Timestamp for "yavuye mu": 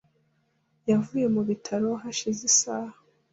0.89-1.41